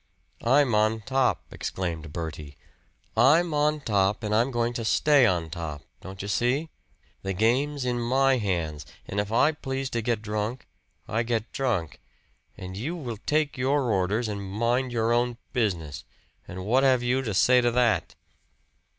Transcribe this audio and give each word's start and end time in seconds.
"I'm 0.43 0.73
on 0.73 1.01
top!" 1.01 1.43
exclaimed 1.53 2.11
Bertie. 2.11 2.57
"I'm 3.15 3.53
on 3.53 3.81
top, 3.81 4.23
and 4.23 4.33
I'm 4.33 4.49
going 4.49 4.73
to 4.73 4.83
stay 4.83 5.27
on 5.27 5.51
top 5.51 5.83
don't 6.01 6.23
you 6.23 6.27
see? 6.27 6.71
The 7.21 7.33
game's 7.33 7.85
in 7.85 7.99
my 7.99 8.37
hands; 8.37 8.83
and 9.07 9.19
if 9.19 9.31
I 9.31 9.51
please 9.51 9.91
to 9.91 10.01
get 10.01 10.23
drunk, 10.23 10.67
I 11.07 11.21
get 11.21 11.51
drunk. 11.51 12.01
And 12.57 12.75
you 12.75 12.95
will 12.95 13.17
take 13.27 13.59
your 13.59 13.91
orders 13.91 14.27
and 14.27 14.41
mind 14.41 14.91
your 14.91 15.13
own 15.13 15.37
business. 15.53 16.03
And 16.47 16.65
what 16.65 16.81
have 16.81 17.03
you 17.03 17.21
to 17.21 17.35
say 17.35 17.61
to 17.61 17.69
that?" 17.69 18.15